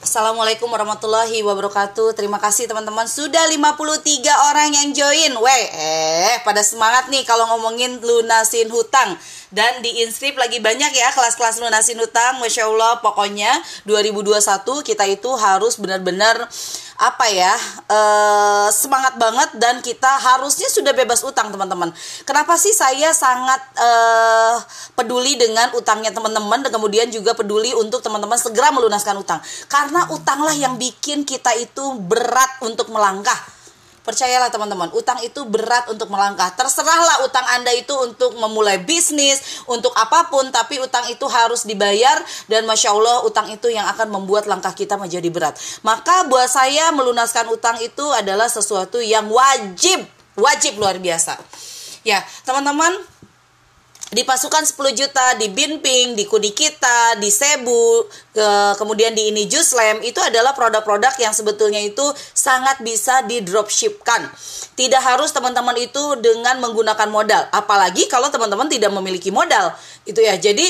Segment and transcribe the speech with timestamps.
[0.00, 2.16] Assalamualaikum warahmatullahi wabarakatuh.
[2.16, 3.04] Terima kasih teman-teman.
[3.04, 5.36] Sudah 53 orang yang join.
[5.36, 9.20] Weh, eh pada semangat nih kalau ngomongin lunasin hutang
[9.52, 13.50] Dan di inskrip lagi banyak ya kelas-kelas lunasin hutang Masya Allah pokoknya
[13.84, 14.40] 2021
[14.86, 16.48] kita itu harus benar-benar
[17.00, 17.56] apa ya
[17.88, 21.88] uh, semangat banget dan kita harusnya sudah bebas utang teman-teman.
[22.28, 24.60] Kenapa sih saya sangat uh,
[24.92, 29.40] peduli dengan utangnya teman-teman dan kemudian juga peduli untuk teman-teman segera melunaskan utang.
[29.72, 33.59] Karena utanglah yang bikin kita itu berat untuk melangkah
[34.10, 36.50] Percayalah teman-teman, utang itu berat untuk melangkah.
[36.58, 42.18] Terserahlah utang Anda itu untuk memulai bisnis, untuk apa pun, tapi utang itu harus dibayar
[42.50, 45.54] dan Masya Allah utang itu yang akan membuat langkah kita menjadi berat.
[45.86, 50.02] Maka buat saya melunaskan utang itu adalah sesuatu yang wajib,
[50.34, 51.38] wajib luar biasa.
[52.02, 52.90] Ya, teman-teman,
[54.10, 60.02] di pasukan 10 juta, di Binping, di Kudikita, di Sebu, ke, kemudian di ini Juslem
[60.02, 62.02] itu adalah produk-produk yang sebetulnya itu
[62.34, 64.26] sangat bisa di dropshipkan.
[64.74, 69.70] Tidak harus teman-teman itu dengan menggunakan modal, apalagi kalau teman-teman tidak memiliki modal.
[70.02, 70.34] Itu ya.
[70.34, 70.66] Jadi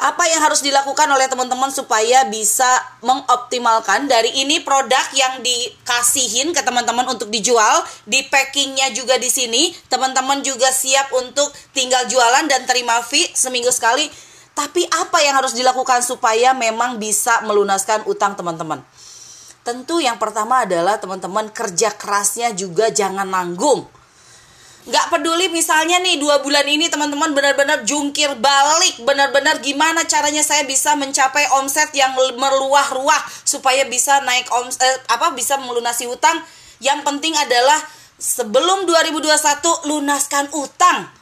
[0.00, 2.66] apa yang harus dilakukan oleh teman-teman supaya bisa
[3.04, 9.76] mengoptimalkan dari ini produk yang dikasihin ke teman-teman untuk dijual, di packingnya juga di sini,
[9.92, 14.08] teman-teman juga siap untuk tinggal jualan dan terima fee seminggu sekali.
[14.56, 18.80] Tapi apa yang harus dilakukan supaya memang bisa melunaskan utang teman-teman?
[19.60, 23.99] Tentu yang pertama adalah teman-teman kerja kerasnya juga jangan nanggung
[24.80, 29.04] nggak peduli misalnya nih dua bulan ini teman-teman benar-benar jungkir balik.
[29.04, 35.36] Benar-benar gimana caranya saya bisa mencapai omset yang meluah-ruah supaya bisa naik omset eh, apa
[35.36, 36.40] bisa melunasi utang
[36.80, 37.76] yang penting adalah
[38.16, 41.12] sebelum 2021 lunaskan utang.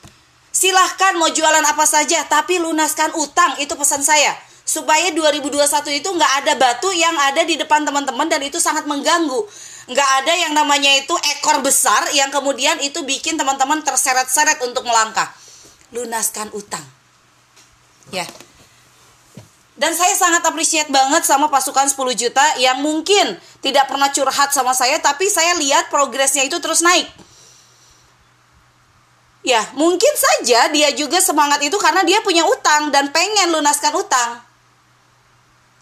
[0.55, 3.59] Silahkan mau jualan apa saja tapi lunaskan utang.
[3.59, 4.39] Itu pesan saya.
[4.63, 9.49] Supaya 2021 itu nggak ada batu yang ada di depan teman-teman dan itu sangat mengganggu
[9.89, 15.33] nggak ada yang namanya itu ekor besar yang kemudian itu bikin teman-teman terseret-seret untuk melangkah.
[15.97, 16.85] Lunaskan utang.
[18.13, 18.29] Ya.
[19.79, 24.75] Dan saya sangat appreciate banget sama pasukan 10 juta yang mungkin tidak pernah curhat sama
[24.77, 27.09] saya tapi saya lihat progresnya itu terus naik.
[29.47, 34.45] Ya mungkin saja dia juga semangat itu karena dia punya utang dan pengen lunaskan utang.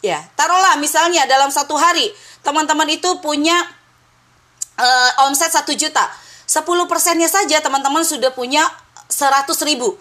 [0.04, 2.12] Ya taruhlah misalnya dalam satu hari
[2.44, 3.56] teman-teman itu punya
[4.76, 6.04] uh, omset 1 juta
[6.47, 8.62] 10 persennya saja teman-teman sudah punya
[9.10, 9.97] 100 ribu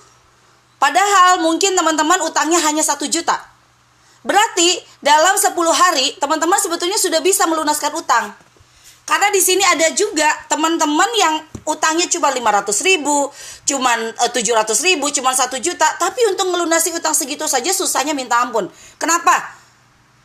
[0.78, 3.36] padahal mungkin teman-teman utangnya hanya 1 juta
[4.26, 8.26] berarti dalam 10 hari teman-teman sebetulnya sudah bisa melunaskan utang
[9.06, 11.36] karena di sini ada juga teman-teman yang
[11.70, 13.30] utangnya cuma 500 ribu,
[13.66, 18.18] cuman uh, eh, 700 ribu, cuma 1 juta, tapi untuk melunasi utang segitu saja susahnya
[18.18, 18.66] minta ampun.
[18.98, 19.54] Kenapa?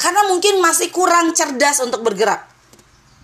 [0.01, 2.49] Karena mungkin masih kurang cerdas untuk bergerak.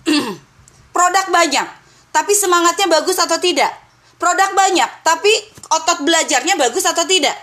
[0.96, 1.68] Produk banyak,
[2.08, 3.68] tapi semangatnya bagus atau tidak?
[4.16, 5.28] Produk banyak, tapi
[5.68, 7.36] otot belajarnya bagus atau tidak?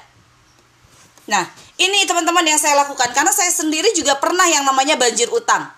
[1.30, 1.46] Nah,
[1.78, 5.70] ini teman-teman yang saya lakukan karena saya sendiri juga pernah yang namanya banjir utang.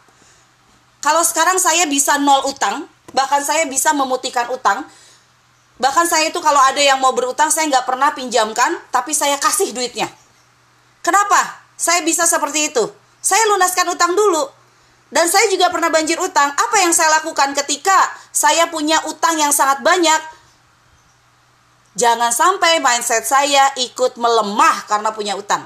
[1.04, 4.88] Kalau sekarang saya bisa nol utang, bahkan saya bisa memutihkan utang,
[5.76, 9.76] bahkan saya itu kalau ada yang mau berutang saya nggak pernah pinjamkan, tapi saya kasih
[9.76, 10.08] duitnya.
[11.04, 11.60] Kenapa?
[11.76, 12.88] Saya bisa seperti itu.
[13.20, 14.48] Saya lunaskan utang dulu.
[15.16, 16.52] Dan saya juga pernah banjir utang.
[16.52, 17.96] Apa yang saya lakukan ketika
[18.36, 20.20] saya punya utang yang sangat banyak?
[21.96, 25.64] Jangan sampai mindset saya ikut melemah karena punya utang.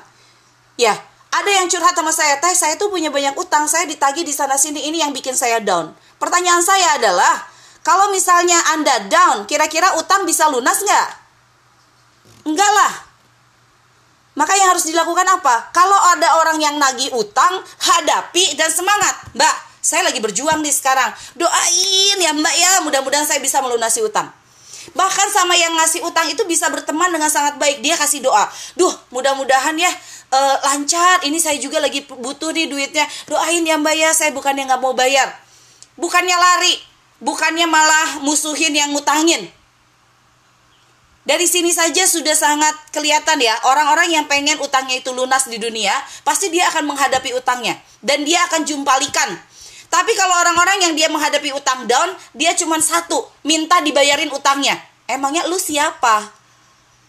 [0.78, 0.94] Ya,
[1.34, 4.54] ada yang curhat sama saya, teh saya tuh punya banyak utang, saya ditagih di sana
[4.54, 5.98] sini, ini yang bikin saya down.
[6.22, 7.50] Pertanyaan saya adalah,
[7.82, 11.10] kalau misalnya Anda down, kira-kira utang bisa lunas nggak?
[12.46, 12.94] Enggak lah,
[14.40, 15.68] maka yang harus dilakukan apa?
[15.76, 19.36] Kalau ada orang yang nagih utang, hadapi dan semangat.
[19.36, 21.12] Mbak, saya lagi berjuang nih sekarang.
[21.36, 24.32] Doain ya mbak ya, mudah-mudahan saya bisa melunasi utang.
[24.96, 27.84] Bahkan sama yang ngasih utang itu bisa berteman dengan sangat baik.
[27.84, 28.48] Dia kasih doa.
[28.80, 29.92] Duh, mudah-mudahan ya
[30.32, 31.20] uh, lancar.
[31.28, 33.04] Ini saya juga lagi butuh nih duitnya.
[33.28, 35.36] Doain ya mbak ya, saya bukannya nggak mau bayar.
[36.00, 36.80] Bukannya lari,
[37.20, 39.52] bukannya malah musuhin yang ngutangin.
[41.30, 45.94] Dari sini saja sudah sangat kelihatan ya, orang-orang yang pengen utangnya itu lunas di dunia,
[46.26, 49.38] pasti dia akan menghadapi utangnya dan dia akan jumpalikan.
[49.94, 54.82] Tapi kalau orang-orang yang dia menghadapi utang down, dia cuma satu, minta dibayarin utangnya.
[55.06, 56.34] Emangnya lu siapa?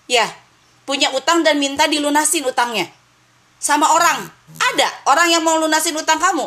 [0.05, 0.29] Ya,
[0.85, 2.93] punya utang dan minta dilunasin utangnya.
[3.57, 4.29] Sama orang,
[4.61, 6.45] ada orang yang mau lunasin utang kamu?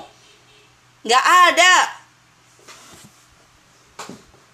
[1.09, 2.02] Gak ada.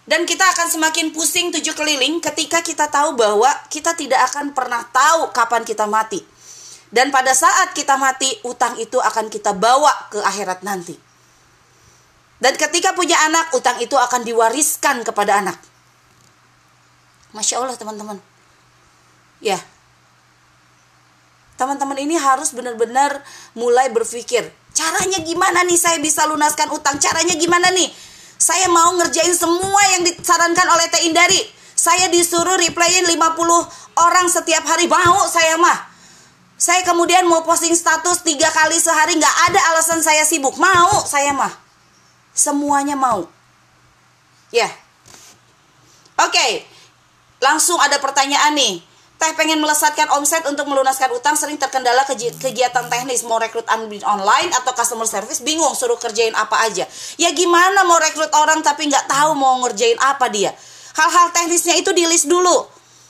[0.10, 4.82] Dan kita akan semakin pusing tujuh keliling ketika kita tahu bahwa kita tidak akan pernah
[4.90, 6.18] tahu kapan kita mati.
[6.90, 10.98] Dan pada saat kita mati, utang itu akan kita bawa ke akhirat nanti.
[12.42, 15.62] Dan ketika punya anak, utang itu akan diwariskan kepada anak.
[17.38, 18.18] Masya Allah teman-teman.
[19.46, 19.62] Ya.
[21.62, 23.22] Teman-teman ini harus benar-benar
[23.54, 24.50] mulai berpikir.
[24.74, 26.98] Caranya gimana nih saya bisa lunaskan utang?
[26.98, 28.09] Caranya gimana nih?
[28.40, 31.44] Saya mau ngerjain semua yang disarankan oleh Teh Indari.
[31.76, 33.20] Saya disuruh replyin 50
[34.00, 34.88] orang setiap hari.
[34.88, 35.92] Mau saya mah.
[36.56, 39.20] Saya kemudian mau posting status tiga kali sehari.
[39.20, 40.56] Nggak ada alasan saya sibuk.
[40.56, 41.52] Mau saya mah.
[42.32, 43.28] Semuanya mau.
[44.56, 44.72] Ya.
[46.24, 46.32] Oke.
[46.32, 46.52] Okay.
[47.44, 48.84] Langsung ada pertanyaan nih.
[49.20, 54.48] Teh pengen melesatkan omset untuk melunaskan utang sering terkendala kegiatan teknis mau rekrut admin online
[54.56, 56.88] atau customer service bingung suruh kerjain apa aja.
[57.20, 60.56] Ya gimana mau rekrut orang tapi nggak tahu mau ngerjain apa dia.
[60.96, 62.64] Hal-hal teknisnya itu di list dulu.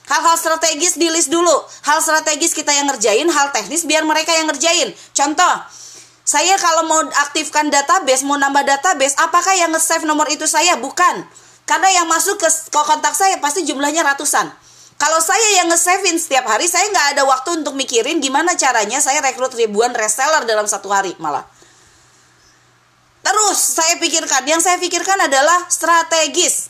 [0.10, 1.54] Hal-hal strategis di list dulu.
[1.86, 4.90] Hal strategis kita yang ngerjain, hal teknis biar mereka yang ngerjain.
[5.14, 5.54] Contoh,
[6.26, 10.74] saya kalau mau aktifkan database, mau nambah database, apakah yang nge-save nomor itu saya?
[10.82, 11.22] Bukan.
[11.70, 14.50] Karena yang masuk ke kontak saya pasti jumlahnya ratusan.
[15.00, 19.24] Kalau saya yang nge-saving setiap hari, saya nggak ada waktu untuk mikirin gimana caranya saya
[19.24, 21.48] rekrut ribuan reseller dalam satu hari malah.
[23.24, 26.68] Terus saya pikirkan, yang saya pikirkan adalah strategis.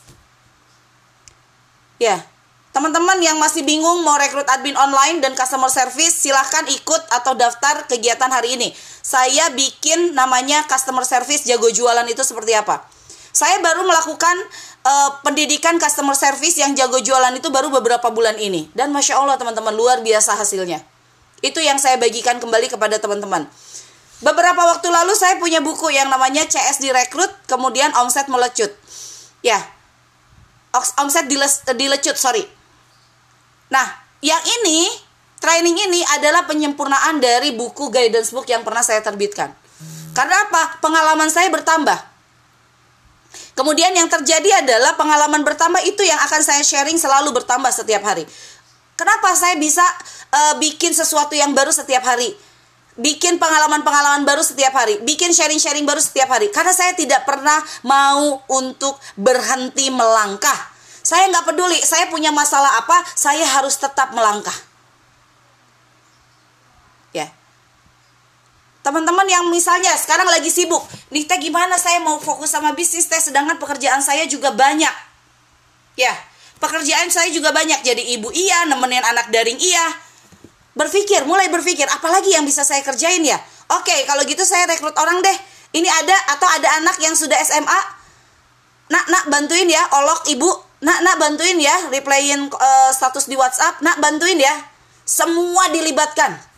[1.98, 2.22] Ya,
[2.70, 7.82] teman-teman yang masih bingung mau rekrut admin online dan customer service, silahkan ikut atau daftar
[7.90, 8.70] kegiatan hari ini.
[9.02, 12.86] Saya bikin namanya customer service jago jualan itu seperti apa.
[13.30, 14.36] Saya baru melakukan
[14.84, 18.68] uh, pendidikan customer service yang jago jualan itu baru beberapa bulan ini.
[18.72, 20.80] Dan Masya Allah teman-teman, luar biasa hasilnya.
[21.40, 23.48] Itu yang saya bagikan kembali kepada teman-teman.
[24.20, 28.68] Beberapa waktu lalu saya punya buku yang namanya CS Direkrut, kemudian omset melecut.
[29.40, 29.56] Ya,
[31.00, 31.24] omset
[31.72, 32.44] dilecut, sorry.
[33.72, 33.86] Nah,
[34.20, 34.92] yang ini,
[35.40, 39.56] training ini adalah penyempurnaan dari buku guidance book yang pernah saya terbitkan.
[40.12, 40.82] Karena apa?
[40.84, 42.09] Pengalaman saya bertambah.
[43.60, 48.24] Kemudian yang terjadi adalah pengalaman bertambah itu yang akan saya sharing selalu bertambah setiap hari.
[48.96, 49.84] Kenapa saya bisa
[50.32, 52.32] uh, bikin sesuatu yang baru setiap hari?
[52.96, 56.48] Bikin pengalaman-pengalaman baru setiap hari, bikin sharing-sharing baru setiap hari.
[56.48, 60.56] Karena saya tidak pernah mau untuk berhenti melangkah.
[61.04, 64.56] Saya nggak peduli, saya punya masalah apa, saya harus tetap melangkah.
[67.12, 67.28] Ya,
[68.80, 70.80] Teman-teman yang misalnya sekarang lagi sibuk,
[71.12, 74.94] nih teh gimana saya mau fokus sama bisnis teh sedangkan pekerjaan saya juga banyak.
[76.00, 76.16] Ya,
[76.56, 79.84] pekerjaan saya juga banyak jadi ibu iya, nemenin anak daring iya.
[80.72, 83.36] Berpikir, mulai berpikir, apalagi yang bisa saya kerjain ya?
[83.76, 85.38] Oke, kalau gitu saya rekrut orang deh.
[85.76, 87.80] Ini ada atau ada anak yang sudah SMA.
[88.90, 90.48] Nak, nak bantuin ya, olok ibu.
[90.80, 93.84] Nak, nak bantuin ya, replyin uh, status di WhatsApp.
[93.84, 94.56] Nak bantuin ya.
[95.04, 96.49] Semua dilibatkan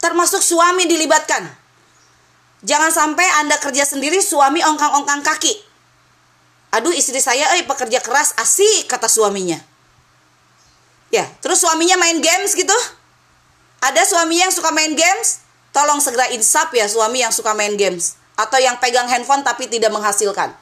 [0.00, 1.46] termasuk suami dilibatkan.
[2.66, 5.54] Jangan sampai Anda kerja sendiri, suami ongkang-ongkang kaki.
[6.74, 9.60] Aduh, istri saya, eh pekerja keras, asik, kata suaminya.
[11.14, 12.74] Ya, terus suaminya main games gitu.
[13.80, 18.18] Ada suami yang suka main games, tolong segera insap ya suami yang suka main games.
[18.36, 20.52] Atau yang pegang handphone tapi tidak menghasilkan.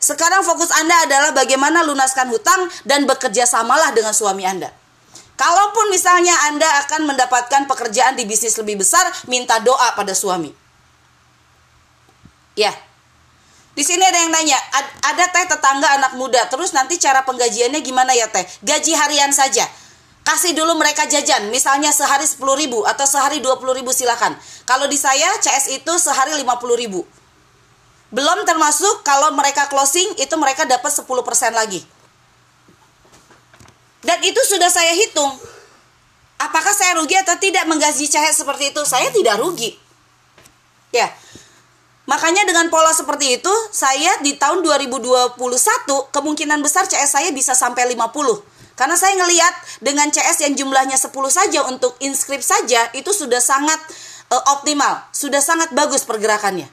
[0.00, 4.68] Sekarang fokus Anda adalah bagaimana lunaskan hutang dan bekerja samalah dengan suami Anda.
[5.34, 10.54] Kalaupun misalnya Anda akan mendapatkan pekerjaan di bisnis lebih besar, minta doa pada suami.
[12.54, 12.70] Ya.
[13.74, 14.54] Di sini ada yang nanya,
[15.02, 18.46] ada teh tetangga anak muda, terus nanti cara penggajiannya gimana ya teh?
[18.62, 19.66] Gaji harian saja.
[20.22, 24.38] Kasih dulu mereka jajan, misalnya sehari 10 ribu atau sehari 20 ribu silakan.
[24.64, 27.02] Kalau di saya, CS itu sehari 50 ribu.
[28.14, 31.10] Belum termasuk kalau mereka closing, itu mereka dapat 10%
[31.52, 31.82] lagi.
[34.04, 35.32] Dan itu sudah saya hitung.
[36.36, 38.82] Apakah saya rugi atau tidak menggaji cahaya seperti itu?
[38.84, 39.72] Saya tidak rugi.
[40.92, 41.08] Ya.
[42.04, 45.40] Makanya dengan pola seperti itu, saya di tahun 2021
[46.12, 48.44] kemungkinan besar CS saya bisa sampai 50.
[48.76, 53.80] Karena saya ngelihat dengan CS yang jumlahnya 10 saja untuk inskrip saja itu sudah sangat
[54.28, 56.68] uh, optimal, sudah sangat bagus pergerakannya.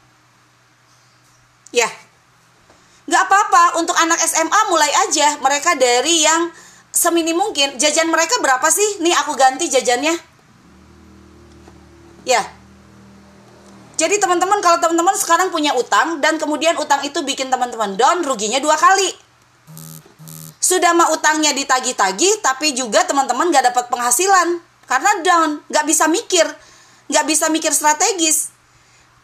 [1.72, 1.88] Ya.
[3.08, 6.52] Gak apa-apa untuk anak SMA mulai aja mereka dari yang
[6.92, 7.80] seminim mungkin.
[7.80, 9.00] Jajan mereka berapa sih?
[9.00, 10.14] Nih aku ganti jajannya.
[12.28, 12.44] Ya.
[13.98, 18.60] Jadi teman-teman kalau teman-teman sekarang punya utang dan kemudian utang itu bikin teman-teman down ruginya
[18.62, 19.14] dua kali.
[20.62, 24.62] Sudah mah utangnya ditagi-tagi tapi juga teman-teman gak dapat penghasilan.
[24.86, 26.46] Karena down gak bisa mikir.
[27.10, 28.54] Gak bisa mikir strategis.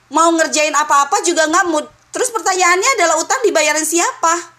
[0.08, 4.57] Mau ngerjain apa-apa juga nggak mood terus pertanyaannya adalah utang dibayarin siapa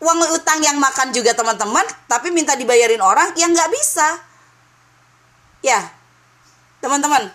[0.00, 4.08] uang utang yang makan juga teman-teman, tapi minta dibayarin orang yang nggak bisa.
[5.60, 5.92] Ya,
[6.80, 7.28] teman-teman.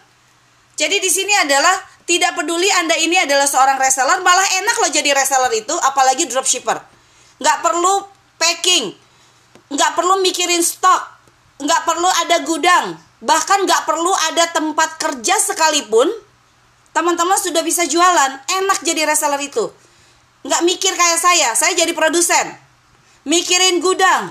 [0.75, 5.09] Jadi di sini adalah Tidak peduli Anda ini adalah seorang reseller, malah enak loh jadi
[5.17, 6.77] reseller itu, apalagi dropshipper.
[7.41, 8.05] Nggak perlu
[8.37, 8.93] packing,
[9.73, 11.01] nggak perlu mikirin stok,
[11.65, 12.93] nggak perlu ada gudang,
[13.25, 16.05] bahkan nggak perlu ada tempat kerja sekalipun,
[16.93, 18.37] teman-teman sudah bisa jualan.
[18.53, 19.65] Enak jadi reseller itu.
[20.45, 22.53] Nggak mikir kayak saya, saya jadi produsen.
[23.25, 24.29] Mikirin gudang,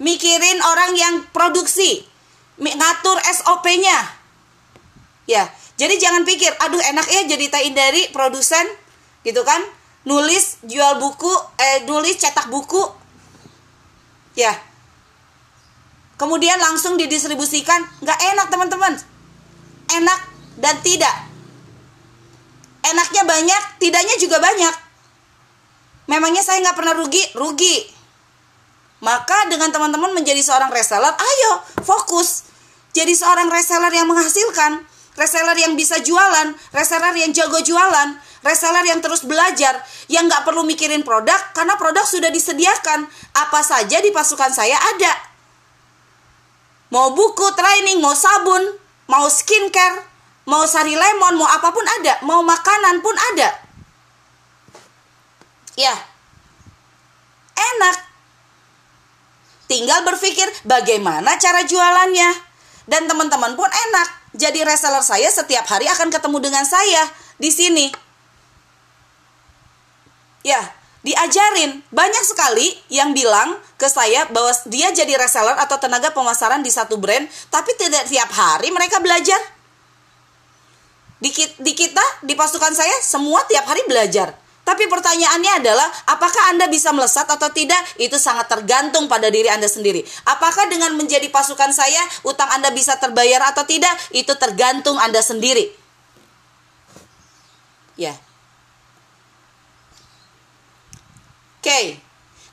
[0.00, 2.08] mikirin orang yang produksi,
[2.56, 4.16] ngatur SOP-nya.
[5.28, 8.64] Ya, jadi jangan pikir, aduh enak ya jadi tain dari produsen
[9.20, 9.60] gitu kan.
[10.08, 11.28] Nulis jual buku,
[11.60, 12.80] eh nulis cetak buku.
[14.32, 14.56] Ya.
[16.16, 18.96] Kemudian langsung didistribusikan, nggak enak teman-teman.
[19.92, 20.20] Enak
[20.56, 21.16] dan tidak.
[22.80, 24.89] Enaknya banyak, tidaknya juga banyak.
[26.10, 27.22] Memangnya saya nggak pernah rugi?
[27.38, 27.76] Rugi.
[29.00, 31.52] Maka dengan teman-teman menjadi seorang reseller, ayo
[31.86, 32.50] fokus.
[32.90, 34.90] Jadi seorang reseller yang menghasilkan
[35.20, 40.62] reseller yang bisa jualan, reseller yang jago jualan, reseller yang terus belajar, yang nggak perlu
[40.64, 43.04] mikirin produk karena produk sudah disediakan.
[43.36, 45.12] Apa saja di pasukan saya ada.
[46.90, 48.74] Mau buku training, mau sabun,
[49.06, 50.02] mau skincare,
[50.48, 53.69] mau sari lemon, mau apa pun ada, mau makanan pun ada.
[55.78, 55.94] Ya,
[57.54, 57.96] enak.
[59.70, 62.50] Tinggal berpikir bagaimana cara jualannya.
[62.90, 67.06] Dan teman-teman pun enak jadi reseller saya setiap hari akan ketemu dengan saya
[67.38, 67.86] di sini.
[70.42, 70.58] Ya,
[71.06, 71.86] diajarin.
[71.90, 76.96] Banyak sekali yang bilang ke saya bahwa dia jadi reseller atau tenaga pemasaran di satu
[76.96, 79.38] brand, tapi tidak tiap hari mereka belajar.
[81.20, 81.28] Di,
[81.60, 84.32] di kita, di pasukan saya, semua tiap hari belajar.
[84.70, 87.82] Tapi pertanyaannya adalah, apakah Anda bisa melesat atau tidak?
[87.98, 90.06] Itu sangat tergantung pada diri Anda sendiri.
[90.30, 93.90] Apakah dengan menjadi pasukan saya, utang Anda bisa terbayar atau tidak?
[94.14, 95.74] Itu tergantung Anda sendiri.
[97.98, 98.14] Ya.
[101.58, 101.66] Oke.
[101.66, 101.86] Okay.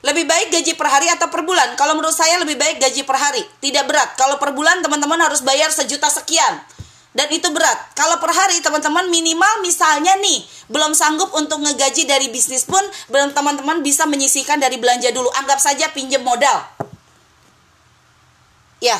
[0.02, 1.78] Lebih baik gaji per hari atau per bulan?
[1.78, 3.46] Kalau menurut saya lebih baik gaji per hari.
[3.62, 4.18] Tidak berat.
[4.18, 6.66] Kalau per bulan teman-teman harus bayar sejuta sekian
[7.18, 7.98] dan itu berat.
[7.98, 10.38] Kalau per hari teman-teman minimal misalnya nih
[10.70, 12.78] belum sanggup untuk ngegaji dari bisnis pun
[13.10, 15.26] belum teman-teman bisa menyisihkan dari belanja dulu.
[15.34, 16.62] Anggap saja pinjam modal.
[18.78, 18.94] Ya.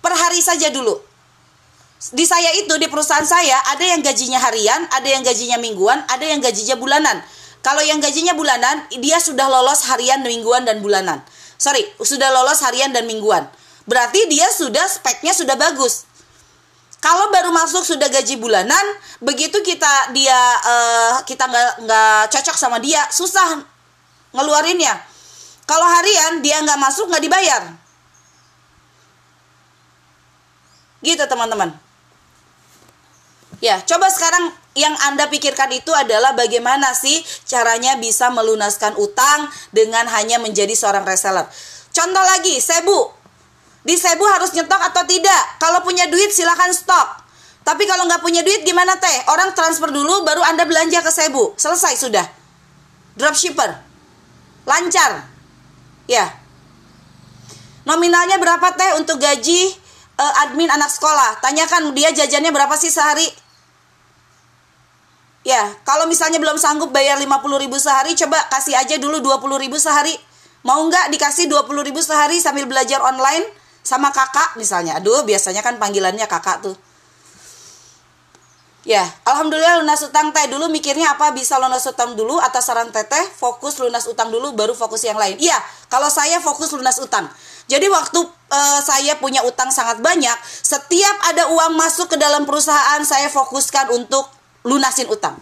[0.00, 0.96] Per hari saja dulu.
[2.16, 6.24] Di saya itu di perusahaan saya ada yang gajinya harian, ada yang gajinya mingguan, ada
[6.24, 7.20] yang gajinya bulanan.
[7.60, 11.20] Kalau yang gajinya bulanan, dia sudah lolos harian, mingguan dan bulanan.
[11.60, 13.50] Sorry, sudah lolos harian dan mingguan.
[13.84, 16.08] Berarti dia sudah speknya sudah bagus
[16.98, 18.86] kalau baru masuk sudah gaji bulanan,
[19.22, 20.34] begitu kita dia
[20.66, 23.62] uh, kita nggak nggak cocok sama dia, susah
[24.34, 24.98] ngeluarinnya.
[25.62, 27.62] Kalau harian dia nggak masuk nggak dibayar.
[30.98, 31.70] Gitu teman-teman.
[33.58, 40.06] Ya, coba sekarang yang Anda pikirkan itu adalah bagaimana sih caranya bisa melunaskan utang dengan
[40.14, 41.46] hanya menjadi seorang reseller.
[41.90, 43.17] Contoh lagi, Sebu
[43.86, 45.42] di Sebu harus nyetok atau tidak?
[45.62, 47.26] Kalau punya duit silahkan stok.
[47.62, 49.16] Tapi kalau nggak punya duit gimana teh?
[49.28, 51.54] Orang transfer dulu baru Anda belanja ke Sebu.
[51.54, 52.26] Selesai sudah.
[53.14, 53.70] Dropshipper.
[54.64, 55.28] Lancar.
[56.08, 56.32] Ya.
[57.84, 59.72] Nominalnya berapa teh untuk gaji
[60.16, 61.40] uh, admin anak sekolah?
[61.44, 63.28] Tanyakan dia jajannya berapa sih sehari?
[65.46, 67.24] Ya, kalau misalnya belum sanggup bayar 50
[67.64, 70.12] ribu sehari, coba kasih aja dulu 20 ribu sehari.
[70.66, 73.46] Mau nggak dikasih 20 ribu sehari sambil belajar online?
[73.88, 76.76] Sama kakak misalnya aduh biasanya kan panggilannya kakak tuh
[78.88, 83.20] Ya, alhamdulillah lunas utang teh dulu mikirnya apa bisa lunas utang dulu atas saran teteh
[83.36, 85.36] fokus lunas utang dulu baru fokus yang lain.
[85.36, 85.60] Iya,
[85.92, 87.28] kalau saya fokus lunas utang.
[87.68, 93.04] Jadi waktu uh, saya punya utang sangat banyak, setiap ada uang masuk ke dalam perusahaan
[93.04, 94.24] saya fokuskan untuk
[94.64, 95.36] lunasin utang.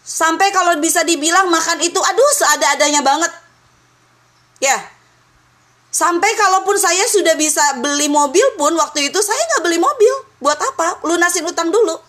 [0.00, 3.32] Sampai kalau bisa dibilang makan itu aduh seada-adanya banget.
[4.64, 4.80] Ya,
[5.92, 10.14] Sampai kalaupun saya sudah bisa beli mobil pun waktu itu saya nggak beli mobil.
[10.40, 11.04] Buat apa?
[11.04, 12.00] Lunasin utang dulu.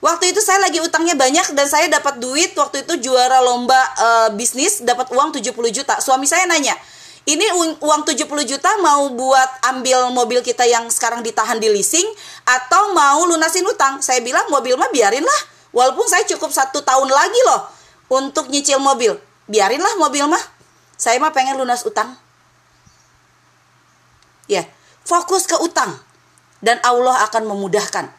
[0.00, 4.08] Waktu itu saya lagi utangnya banyak dan saya dapat duit waktu itu juara lomba e,
[4.38, 5.98] bisnis dapat uang 70 juta.
[6.00, 6.72] Suami saya nanya,
[7.26, 12.06] "Ini uang 70 juta mau buat ambil mobil kita yang sekarang ditahan di leasing
[12.48, 15.40] atau mau lunasin utang?" Saya bilang, "Mobil mah biarin lah.
[15.74, 17.60] Walaupun saya cukup satu tahun lagi loh
[18.08, 19.18] untuk nyicil mobil.
[19.50, 20.40] Biarinlah mobil mah.
[20.96, 22.29] Saya mah pengen lunas utang."
[24.50, 24.66] Ya,
[25.06, 25.94] fokus ke utang
[26.58, 28.10] dan Allah akan memudahkan.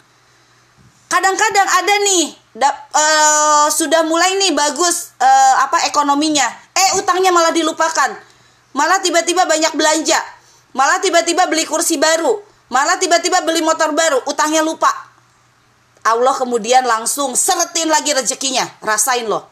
[1.12, 7.52] Kadang-kadang ada nih da, uh, sudah mulai nih bagus uh, apa ekonominya, eh utangnya malah
[7.52, 8.16] dilupakan.
[8.72, 10.24] Malah tiba-tiba banyak belanja.
[10.72, 12.40] Malah tiba-tiba beli kursi baru,
[12.72, 14.88] malah tiba-tiba beli motor baru, utangnya lupa.
[16.08, 18.64] Allah kemudian langsung seretin lagi rezekinya.
[18.80, 19.52] Rasain loh.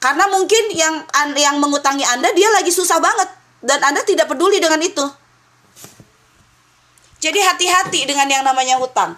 [0.00, 1.04] Karena mungkin yang
[1.36, 3.28] yang mengutangi Anda dia lagi susah banget
[3.60, 5.04] dan Anda tidak peduli dengan itu.
[7.20, 9.12] Jadi hati-hati dengan yang namanya hutang.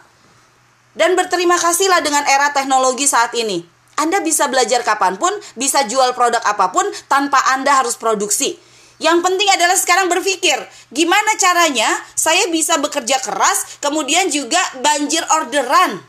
[0.92, 3.64] Dan berterima kasihlah dengan era teknologi saat ini.
[3.96, 8.58] Anda bisa belajar kapan pun, bisa jual produk apa pun tanpa Anda harus produksi.
[8.98, 10.58] Yang penting adalah sekarang berpikir,
[10.94, 16.02] gimana caranya saya bisa bekerja keras, kemudian juga banjir orderan.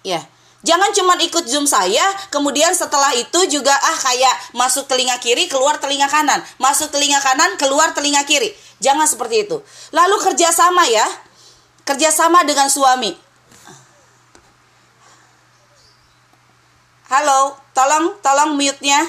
[0.00, 0.24] Ya,
[0.60, 5.80] Jangan cuma ikut zoom saya, kemudian setelah itu juga ah kayak masuk telinga kiri, keluar
[5.80, 8.52] telinga kanan, masuk telinga kanan, keluar telinga kiri.
[8.76, 9.64] Jangan seperti itu.
[9.88, 11.08] Lalu kerjasama ya,
[11.88, 13.16] kerjasama dengan suami.
[17.08, 19.08] Halo, tolong, tolong mute-nya.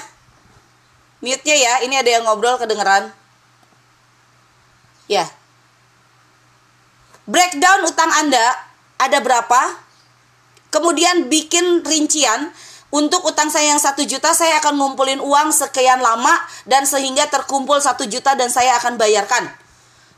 [1.20, 3.12] Mute-nya ya, ini ada yang ngobrol kedengeran.
[5.04, 5.28] Ya.
[7.28, 8.56] Breakdown utang Anda
[8.96, 9.81] ada berapa?
[10.72, 12.50] Kemudian bikin rincian.
[12.92, 16.36] Untuk utang saya yang satu juta saya akan ngumpulin uang sekian lama
[16.68, 19.48] dan sehingga terkumpul satu juta dan saya akan bayarkan.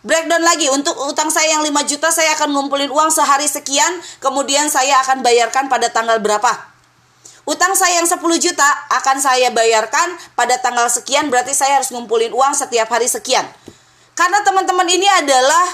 [0.03, 4.67] Breakdown lagi untuk utang saya yang 5 juta saya akan ngumpulin uang sehari sekian kemudian
[4.69, 6.51] saya akan bayarkan pada tanggal berapa.
[7.47, 12.35] Utang saya yang 10 juta akan saya bayarkan pada tanggal sekian berarti saya harus ngumpulin
[12.35, 13.47] uang setiap hari sekian.
[14.19, 15.65] Karena teman-teman ini adalah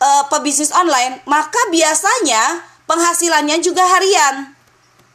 [0.00, 4.50] uh, pebisnis online, maka biasanya penghasilannya juga harian.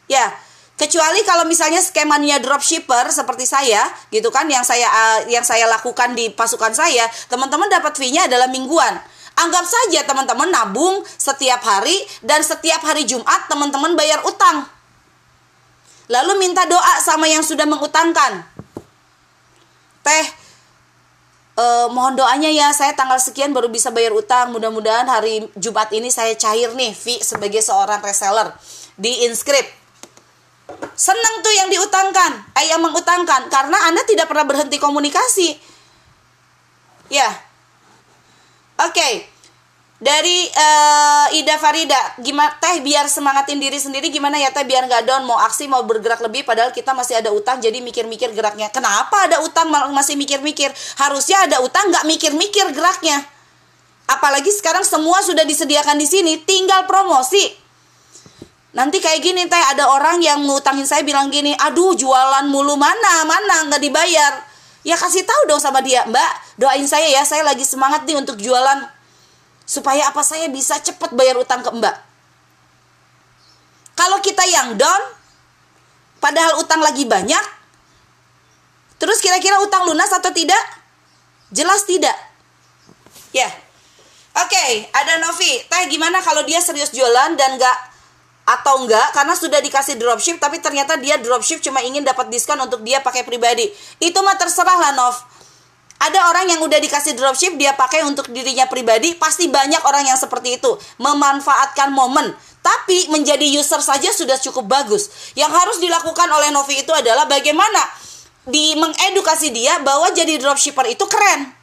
[0.08, 0.32] Ya,
[0.80, 6.16] kecuali kalau misalnya skemanya dropshipper seperti saya gitu kan yang saya uh, yang saya lakukan
[6.16, 8.96] di pasukan saya, teman-teman dapat fee-nya adalah mingguan.
[9.36, 14.64] Anggap saja teman-teman nabung setiap hari dan setiap hari Jumat teman-teman bayar utang.
[16.08, 18.40] Lalu minta doa sama yang sudah mengutangkan.
[20.00, 20.26] Teh,
[21.56, 24.52] uh, mohon doanya ya saya tanggal sekian baru bisa bayar utang.
[24.52, 28.52] Mudah-mudahan hari Jumat ini saya cair nih fee sebagai seorang reseller
[28.94, 29.72] di inscript.
[30.96, 35.56] Seneng tuh yang diutangkan eh mengutangkan karena anda tidak pernah berhenti komunikasi.
[37.10, 37.28] Ya.
[38.76, 38.92] Oke.
[38.92, 39.35] okay
[39.96, 45.08] dari uh, Ida Farida gimana teh biar semangatin diri sendiri gimana ya teh biar nggak
[45.08, 48.68] down mau aksi mau bergerak lebih padahal kita masih ada utang jadi mikir-mikir geraknya.
[48.68, 50.68] Kenapa ada utang masih mikir-mikir?
[51.00, 53.24] Harusnya ada utang nggak mikir-mikir geraknya.
[54.06, 57.64] Apalagi sekarang semua sudah disediakan di sini tinggal promosi.
[58.76, 63.24] Nanti kayak gini teh ada orang yang ngutangin saya bilang gini aduh jualan mulu mana
[63.24, 64.44] mana nggak dibayar.
[64.84, 68.36] Ya kasih tahu dong sama dia mbak doain saya ya saya lagi semangat nih untuk
[68.36, 68.95] jualan
[69.66, 71.96] Supaya apa saya bisa cepat bayar utang ke mbak.
[73.98, 75.02] Kalau kita yang down,
[76.22, 77.44] padahal utang lagi banyak,
[79.02, 80.60] terus kira-kira utang lunas atau tidak?
[81.50, 82.14] Jelas tidak.
[83.34, 83.48] Ya.
[83.48, 83.52] Yeah.
[84.36, 85.64] Oke, okay, ada Novi.
[85.64, 87.78] Teh gimana kalau dia serius jualan dan nggak
[88.46, 92.84] atau enggak karena sudah dikasih dropship tapi ternyata dia dropship cuma ingin dapat diskon untuk
[92.84, 93.64] dia pakai pribadi.
[93.96, 95.16] Itu mah terserah lah Nov
[95.96, 100.18] ada orang yang udah dikasih dropship dia pakai untuk dirinya pribadi, pasti banyak orang yang
[100.20, 102.36] seperti itu, memanfaatkan momen.
[102.60, 105.32] Tapi menjadi user saja sudah cukup bagus.
[105.38, 107.80] Yang harus dilakukan oleh Novi itu adalah bagaimana
[108.44, 111.54] di mengedukasi dia bahwa jadi dropshipper itu keren.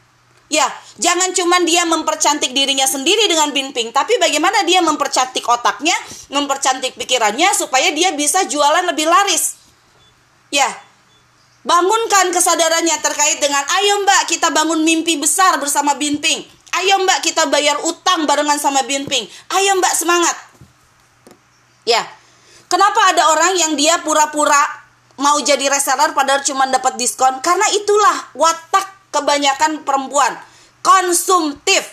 [0.52, 0.70] Ya,
[1.02, 5.96] jangan cuma dia mempercantik dirinya sendiri dengan binping, tapi bagaimana dia mempercantik otaknya,
[6.30, 9.58] mempercantik pikirannya supaya dia bisa jualan lebih laris.
[10.54, 10.70] Ya,
[11.64, 16.44] Bangunkan kesadarannya terkait dengan ayo mbak kita bangun mimpi besar bersama Binping.
[16.76, 19.24] Ayo mbak kita bayar utang barengan sama Binping.
[19.56, 20.36] Ayo mbak semangat.
[21.88, 22.04] Ya.
[22.68, 24.60] Kenapa ada orang yang dia pura-pura
[25.16, 27.40] mau jadi reseller padahal cuma dapat diskon?
[27.40, 30.36] Karena itulah watak kebanyakan perempuan.
[30.84, 31.88] Konsumtif.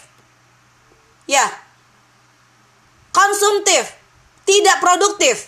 [1.30, 1.46] Ya.
[3.14, 3.86] Konsumtif.
[4.42, 5.46] Tidak produktif.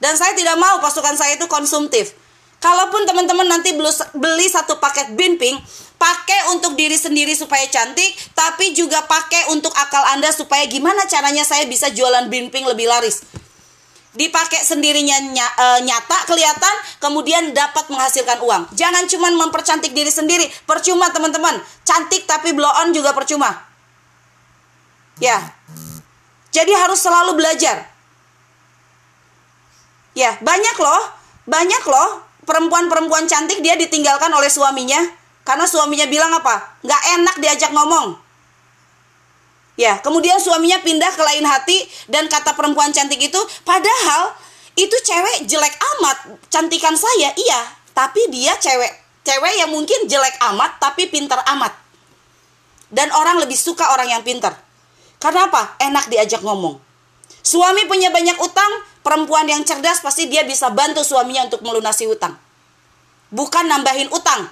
[0.00, 2.23] Dan saya tidak mau pasukan saya itu konsumtif
[2.64, 3.76] Kalaupun teman-teman nanti
[4.16, 5.52] beli satu paket binping,
[6.00, 11.44] pakai untuk diri sendiri supaya cantik, tapi juga pakai untuk akal Anda supaya gimana caranya
[11.44, 13.20] saya bisa jualan binping lebih laris.
[14.16, 16.74] Dipakai sendirinya e, nyata, kelihatan,
[17.04, 18.72] kemudian dapat menghasilkan uang.
[18.72, 21.60] Jangan cuma mempercantik diri sendiri, percuma teman-teman.
[21.84, 23.60] Cantik tapi blow on juga percuma.
[25.20, 25.36] Ya.
[26.48, 27.92] Jadi harus selalu belajar.
[30.16, 31.02] Ya, banyak loh,
[31.44, 35.00] banyak loh perempuan-perempuan cantik dia ditinggalkan oleh suaminya
[35.44, 36.80] karena suaminya bilang apa?
[36.80, 38.16] Nggak enak diajak ngomong.
[39.74, 44.30] Ya, kemudian suaminya pindah ke lain hati dan kata perempuan cantik itu, padahal
[44.78, 48.90] itu cewek jelek amat, cantikan saya, iya, tapi dia cewek,
[49.26, 51.74] cewek yang mungkin jelek amat tapi pintar amat.
[52.94, 54.54] Dan orang lebih suka orang yang pintar.
[55.18, 55.74] Karena apa?
[55.82, 56.78] Enak diajak ngomong.
[57.42, 58.72] Suami punya banyak utang,
[59.04, 62.34] perempuan yang cerdas pasti dia bisa bantu suaminya untuk melunasi utang.
[63.28, 64.48] Bukan nambahin utang.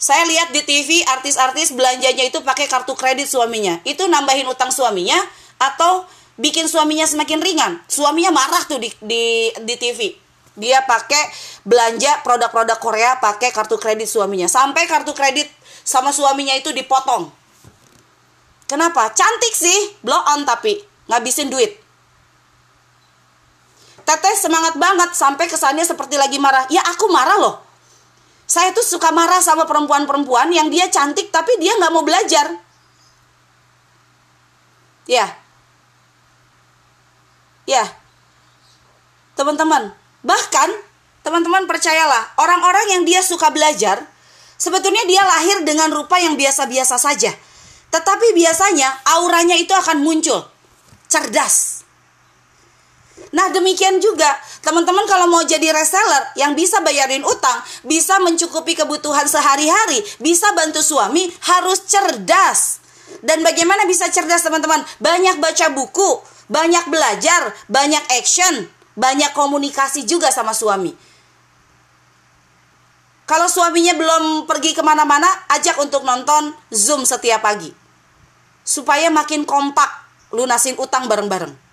[0.00, 3.78] Saya lihat di TV artis-artis belanjanya itu pakai kartu kredit suaminya.
[3.86, 5.16] Itu nambahin utang suaminya
[5.60, 6.08] atau
[6.40, 7.72] bikin suaminya semakin ringan.
[7.86, 10.16] Suaminya marah tuh di di, di TV.
[10.56, 11.30] Dia pakai
[11.62, 14.48] belanja produk-produk Korea pakai kartu kredit suaminya.
[14.48, 15.46] Sampai kartu kredit
[15.84, 17.28] sama suaminya itu dipotong.
[18.64, 19.12] Kenapa?
[19.12, 20.80] Cantik sih, blow on tapi
[21.12, 21.76] ngabisin duit.
[24.10, 26.66] Teteh semangat banget sampai kesannya seperti lagi marah.
[26.66, 27.62] Ya aku marah loh.
[28.42, 32.50] Saya tuh suka marah sama perempuan-perempuan yang dia cantik tapi dia nggak mau belajar.
[35.06, 35.30] Ya.
[37.70, 37.86] Ya.
[39.38, 39.94] Teman-teman,
[40.26, 40.74] bahkan
[41.22, 44.02] teman-teman percayalah, orang-orang yang dia suka belajar,
[44.58, 47.30] sebetulnya dia lahir dengan rupa yang biasa-biasa saja.
[47.94, 50.50] Tetapi biasanya auranya itu akan muncul
[51.06, 51.79] cerdas.
[53.30, 54.26] Nah demikian juga
[54.64, 60.82] teman-teman kalau mau jadi reseller yang bisa bayarin utang, bisa mencukupi kebutuhan sehari-hari, bisa bantu
[60.82, 62.82] suami, harus cerdas.
[63.20, 64.82] Dan bagaimana bisa cerdas teman-teman?
[64.98, 68.66] Banyak baca buku, banyak belajar, banyak action,
[68.98, 70.90] banyak komunikasi juga sama suami.
[73.30, 77.70] Kalau suaminya belum pergi ke mana-mana, ajak untuk nonton Zoom setiap pagi.
[78.66, 79.86] Supaya makin kompak
[80.34, 81.69] lunasin utang bareng-bareng.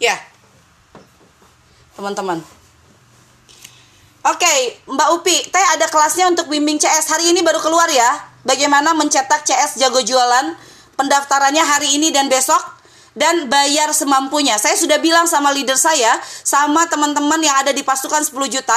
[0.00, 0.16] Ya,
[1.94, 2.40] teman-teman.
[4.20, 8.32] Oke, Mbak Upi, teh ada kelasnya untuk bimbing CS hari ini baru keluar ya.
[8.44, 10.56] Bagaimana mencetak CS jago jualan?
[10.96, 12.60] Pendaftarannya hari ini dan besok
[13.16, 14.56] dan bayar semampunya.
[14.56, 18.76] Saya sudah bilang sama leader saya, sama teman-teman yang ada di pasukan 10 juta,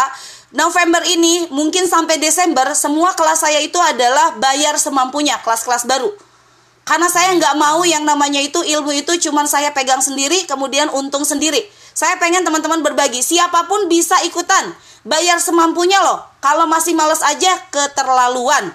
[0.51, 6.11] November ini mungkin sampai Desember semua kelas saya itu adalah bayar semampunya, kelas-kelas baru.
[6.83, 11.23] Karena saya nggak mau yang namanya itu ilmu itu cuman saya pegang sendiri kemudian untung
[11.23, 11.63] sendiri.
[11.95, 13.23] Saya pengen teman-teman berbagi.
[13.23, 14.75] Siapa pun bisa ikutan.
[15.07, 16.19] Bayar semampunya loh.
[16.43, 18.73] Kalau masih males aja keterlaluan.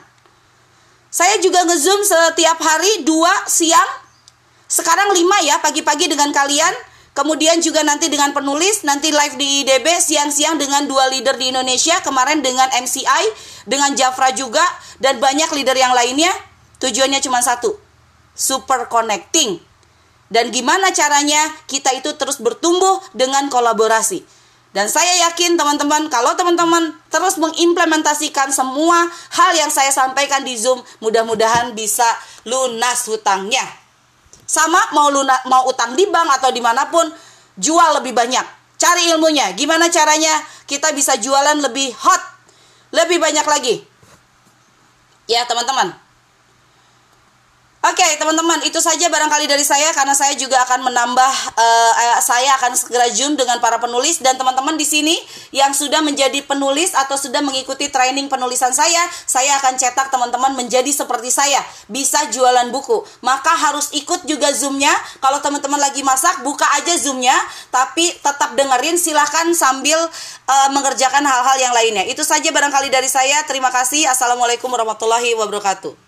[1.09, 3.89] Saya juga ngezoom setiap hari dua siang.
[4.69, 6.73] Sekarang lima ya pagi-pagi dengan kalian.
[7.17, 11.99] Kemudian juga nanti dengan penulis, nanti live di IDB siang-siang dengan dua leader di Indonesia,
[11.99, 13.25] kemarin dengan MCI,
[13.67, 14.63] dengan Jafra juga,
[15.03, 16.31] dan banyak leader yang lainnya.
[16.79, 17.75] Tujuannya cuma satu,
[18.39, 19.59] super connecting.
[20.31, 24.23] Dan gimana caranya kita itu terus bertumbuh dengan kolaborasi.
[24.69, 30.79] Dan saya yakin teman-teman kalau teman-teman terus mengimplementasikan semua hal yang saya sampaikan di Zoom,
[31.03, 32.07] mudah-mudahan bisa
[32.47, 33.65] lunas hutangnya.
[34.45, 37.09] Sama mau lunas mau utang di bank atau di mana pun,
[37.57, 38.45] jual lebih banyak.
[38.79, 40.31] Cari ilmunya, gimana caranya
[40.69, 42.23] kita bisa jualan lebih hot,
[42.93, 43.83] lebih banyak lagi.
[45.27, 45.97] Ya teman-teman,
[47.89, 52.53] Oke okay, teman-teman itu saja barangkali dari saya karena saya juga akan menambah uh, saya
[52.61, 54.21] akan segera zoom dengan para penulis.
[54.21, 55.17] Dan teman-teman di sini
[55.57, 60.93] yang sudah menjadi penulis atau sudah mengikuti training penulisan saya saya akan cetak teman-teman menjadi
[60.93, 61.65] seperti saya.
[61.89, 63.09] Bisa jualan buku.
[63.25, 64.93] Maka harus ikut juga zoomnya.
[65.25, 67.41] Kalau teman-teman lagi masak buka aja zoomnya.
[67.73, 69.97] Tapi tetap dengerin silahkan sambil
[70.45, 72.05] uh, mengerjakan hal-hal yang lainnya.
[72.05, 73.49] Itu saja barangkali dari saya.
[73.49, 74.05] Terima kasih.
[74.13, 76.08] Assalamualaikum warahmatullahi wabarakatuh